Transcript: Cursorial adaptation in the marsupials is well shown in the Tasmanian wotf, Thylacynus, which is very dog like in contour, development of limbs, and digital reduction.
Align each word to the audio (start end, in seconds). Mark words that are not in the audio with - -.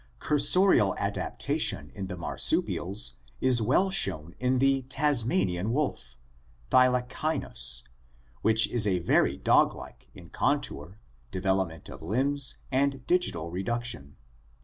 Cursorial 0.19 0.95
adaptation 0.97 1.91
in 1.93 2.07
the 2.07 2.17
marsupials 2.17 3.17
is 3.39 3.61
well 3.61 3.91
shown 3.91 4.33
in 4.39 4.57
the 4.57 4.81
Tasmanian 4.89 5.69
wotf, 5.69 6.15
Thylacynus, 6.71 7.83
which 8.41 8.67
is 8.69 8.87
very 8.87 9.37
dog 9.37 9.75
like 9.75 10.09
in 10.15 10.31
contour, 10.31 10.97
development 11.29 11.87
of 11.87 12.01
limbs, 12.01 12.57
and 12.71 13.05
digital 13.05 13.51
reduction. 13.51 14.15